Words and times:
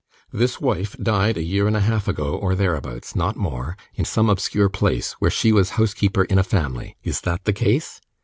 This 0.31 0.59
wife 0.59 0.95
died 0.97 1.37
a 1.37 1.43
year 1.43 1.67
and 1.67 1.77
a 1.77 1.81
half 1.81 2.07
ago, 2.07 2.35
or 2.35 2.55
thereabouts 2.55 3.15
not 3.15 3.35
more 3.35 3.77
in 3.93 4.03
some 4.03 4.31
obscure 4.31 4.67
place, 4.67 5.11
where 5.19 5.29
she 5.29 5.51
was 5.51 5.77
housekeeper 5.77 6.23
in 6.23 6.39
a 6.39 6.43
family. 6.43 6.97
Is 7.03 7.21
that 7.21 7.43
the 7.43 7.53
case? 7.53 8.01